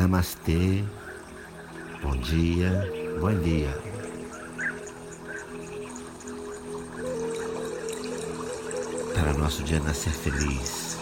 [0.00, 0.82] Namastê,
[2.00, 3.78] bom dia, bom dia.
[9.14, 10.96] Para nosso dia nascer feliz,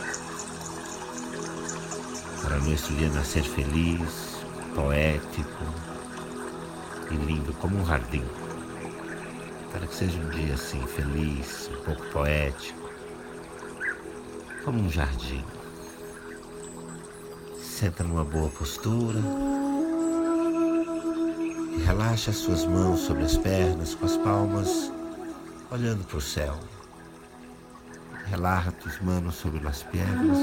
[2.42, 5.64] para nosso dia nascer feliz, poético
[7.12, 8.24] e lindo como um jardim.
[9.70, 12.90] Para que seja um dia assim feliz, um pouco poético,
[14.64, 15.44] como um jardim.
[17.78, 19.20] Senta numa boa postura
[21.76, 24.92] e relaxa as suas mãos sobre as pernas com as palmas
[25.70, 26.58] olhando para o céu.
[28.26, 30.38] Relaja tus manos sobre as pernas,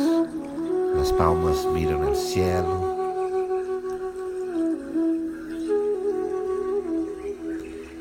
[1.01, 2.95] as palmas miram ao cielo.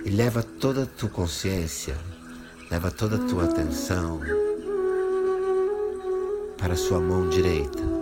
[0.05, 1.97] E leva toda a tua consciência,
[2.71, 4.21] leva toda a tua atenção
[6.57, 7.94] para a sua mão direita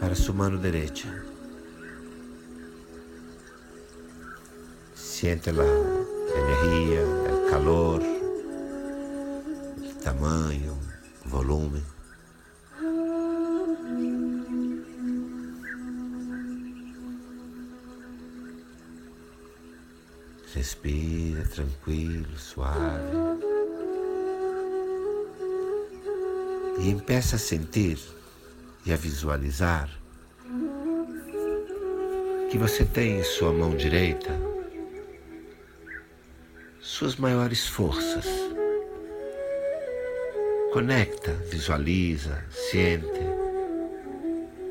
[0.00, 1.08] para su mano derecha.
[4.94, 8.02] Siente la energía, el calor,
[9.82, 10.74] el tamaño,
[11.26, 11.84] volumen.
[20.54, 23.38] Respira tranquilo, suave.
[26.78, 27.98] E empieza a sentir
[28.84, 29.88] e a visualizar
[32.50, 34.50] que você tem em sua mão direita
[36.80, 38.26] suas maiores forças.
[40.72, 43.20] Conecta, visualiza, siente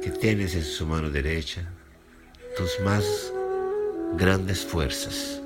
[0.01, 1.65] que tens em sua mão direita
[2.57, 3.31] tus mais
[4.15, 5.41] grandes forças.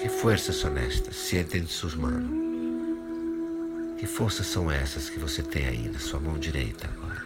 [0.00, 1.16] Que forças são estas?
[1.16, 2.53] Siente suas mãos.
[4.04, 7.24] Que forças são essas que você tem aí na sua mão direita agora?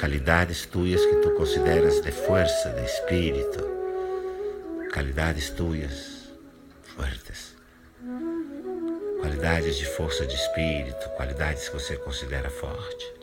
[0.00, 3.68] Qualidades tuas que tu consideras de força, de espírito,
[4.90, 6.32] qualidades tuas
[6.96, 7.54] fortes,
[9.20, 13.19] qualidades de força de espírito, qualidades que você considera forte.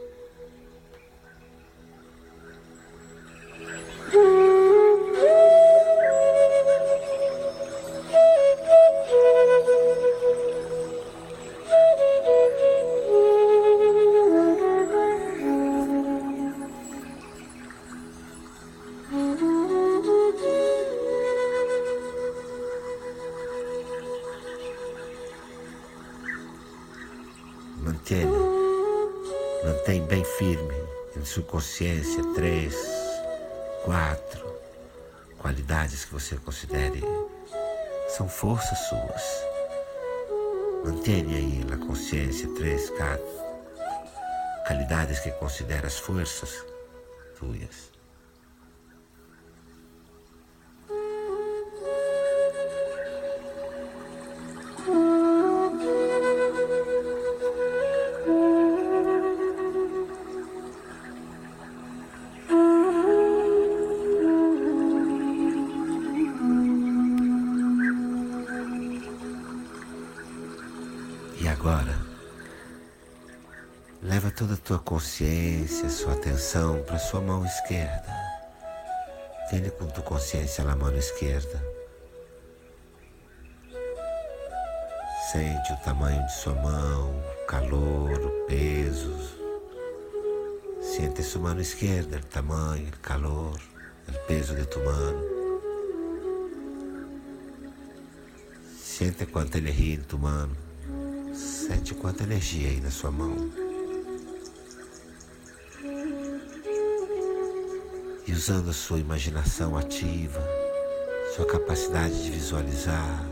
[31.27, 32.73] Sua consciência três,
[33.83, 34.47] quatro
[35.37, 37.03] qualidades que você considere
[38.07, 39.23] são forças suas.
[40.85, 43.25] Mantenha aí na consciência três, quatro
[44.65, 46.65] qualidades que consideras forças
[47.37, 47.96] tuas.
[74.01, 78.15] Leva toda a tua consciência, sua atenção para sua mão esquerda.
[79.51, 81.63] Vende com tua consciência na mão esquerda.
[85.31, 89.15] Sente o tamanho de sua mão, o calor, o peso.
[90.81, 93.59] Sente sua mão esquerda, o tamanho, o calor,
[94.07, 95.37] o peso de tu mão.
[98.77, 100.49] Sente quanta energia em tu mão.
[101.33, 103.66] Sente quanta energia aí na sua mão.
[108.27, 110.43] E usando a sua imaginação ativa,
[111.35, 113.25] sua capacidade de visualizar,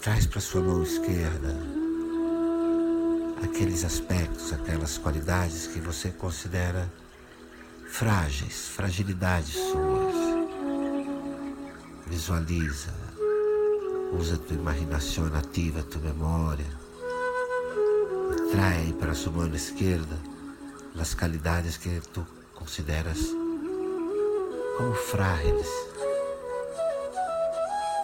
[0.00, 1.56] traz para sua mão esquerda
[3.44, 6.92] aqueles aspectos, aquelas qualidades que você considera
[7.88, 10.14] frágeis, fragilidades suas.
[12.06, 13.08] Visualiza
[14.12, 16.64] Usa tua imaginação ativa, tua memória.
[18.32, 20.18] E trai para sua mão esquerda
[20.98, 22.26] as qualidades que tu
[22.58, 23.18] consideras
[24.76, 25.68] como frágeis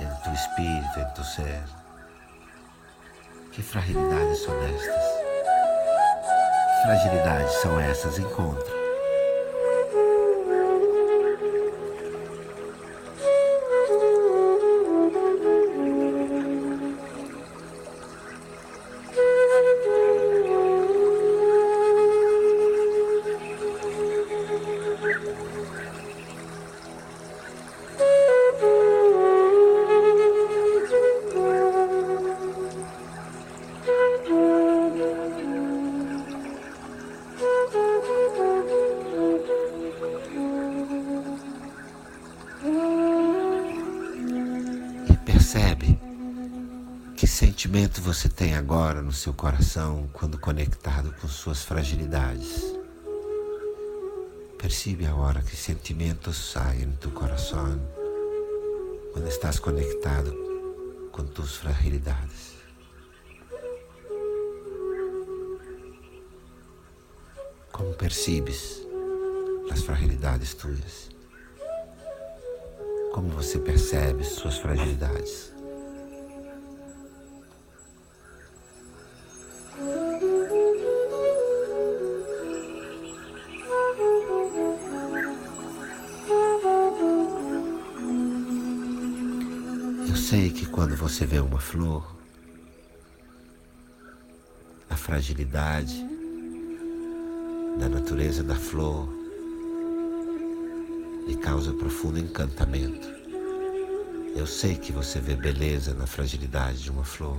[0.01, 1.63] em tu espírito, em tu ser.
[3.53, 5.05] Que fragilidades são estas?
[6.83, 8.19] Fragilidades são essas?
[8.19, 8.84] Encontra.
[47.35, 52.63] Sentimento você tem agora no seu coração quando conectado com suas fragilidades.
[54.57, 57.77] Percebe agora que sentimentos saem do coração
[59.13, 60.33] quando estás conectado
[61.11, 62.55] com tuas fragilidades.
[67.73, 68.81] Como percebes
[69.73, 71.09] as fragilidades tuas?
[73.13, 75.54] Como você percebe suas fragilidades?
[90.95, 92.15] Quando você vê uma flor,
[94.89, 96.07] a fragilidade
[97.81, 99.09] da natureza da flor
[101.27, 103.09] lhe causa profundo encantamento.
[104.37, 107.39] Eu sei que você vê beleza na fragilidade de uma flor.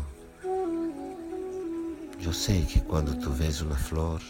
[2.21, 4.21] Eu sei que quando tu vês uma flor,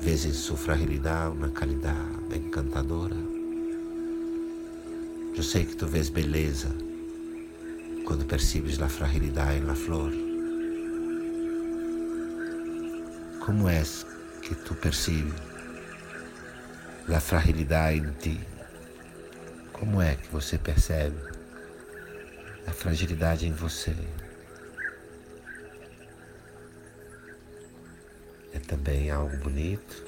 [0.00, 3.16] vês em sua fragilidade uma qualidade encantadora.
[5.34, 6.86] Eu sei que tu vês beleza
[8.06, 10.12] quando percebes a fragilidade na flor.
[13.44, 13.82] Como é
[14.40, 15.34] que tu percebes
[17.08, 18.40] a fragilidade em ti?
[19.72, 21.16] Como é que você percebe
[22.64, 23.94] a fragilidade em você?
[28.54, 30.04] É também algo bonito?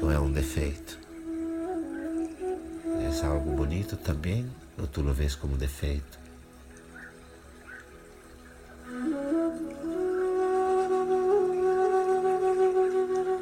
[0.00, 0.98] Ou é um defeito?
[2.98, 4.50] É algo bonito também
[4.82, 6.18] ou tu lo vês como defeito?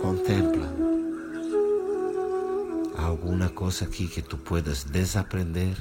[0.03, 0.69] Contempla
[2.99, 5.75] alguma coisa aqui que tu puedas desaprender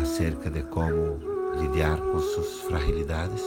[0.00, 1.18] acerca de como
[1.58, 3.42] lidar com suas fragilidades?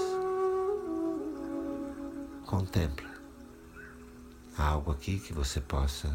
[2.46, 3.08] Contempla.
[4.58, 6.10] Há algo aqui que você possa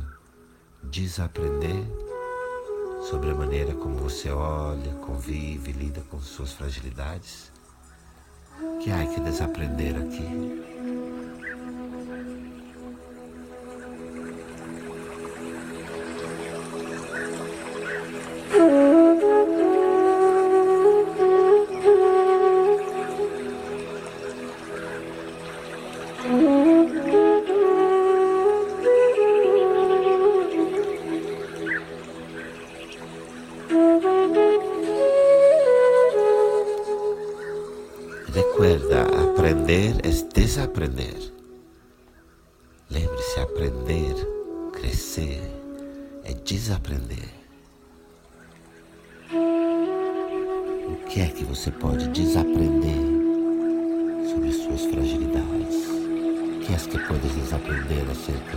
[0.82, 2.11] desaprender
[3.02, 7.50] sobre a maneira como você olha, convive, lida com suas fragilidades?
[8.80, 10.62] Que há que desaprender aqui?
[38.34, 41.32] Recuerda, aprender é desaprender.
[42.90, 44.14] Lembre-se, aprender,
[44.72, 45.42] crescer
[46.24, 47.28] é desaprender.
[49.34, 52.96] O que é que você pode desaprender
[54.30, 55.86] sobre suas fragilidades?
[56.56, 58.56] O que é que podes desaprender acerca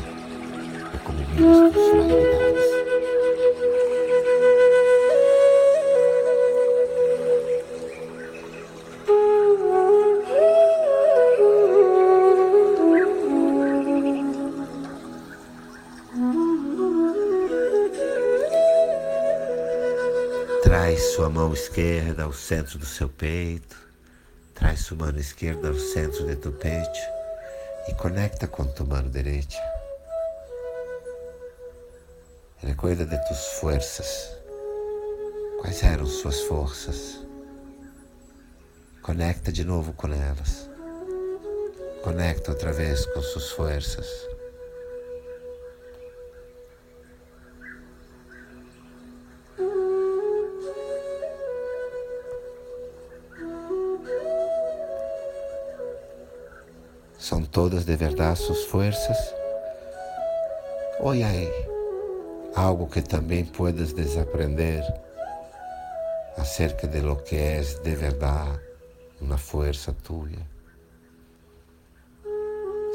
[0.92, 2.75] de como vives suas fragilidades?
[20.76, 23.78] Traz sua mão esquerda ao centro do seu peito.
[24.54, 27.00] Traz sua mão esquerda ao centro de tu peito
[27.88, 29.56] e conecta com tua mão direita.
[32.58, 34.30] Recuerda de tuas forças.
[35.62, 37.22] Quais eram suas forças?
[39.02, 40.70] Conecta de novo com elas.
[42.04, 44.35] Conecta outra vez com suas forças.
[57.56, 59.18] Todas de verdade suas forças?
[61.00, 61.50] Ou aí
[62.54, 64.84] algo que também puedes desaprender
[66.36, 68.60] acerca de lo que é de verdade
[69.22, 70.28] uma força tua?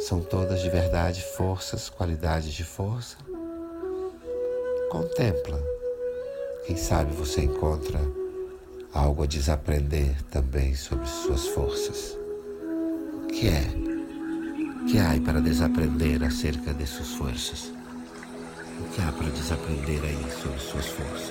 [0.01, 3.17] São todas de verdade forças, qualidades de força?
[4.91, 5.59] Contempla.
[6.67, 7.99] Quem sabe você encontra
[8.93, 12.19] algo a desaprender também sobre suas forças.
[13.25, 13.90] O que é?
[14.91, 17.73] que há para desaprender acerca de suas forças?
[18.81, 21.31] O que há para desaprender aí sobre suas forças?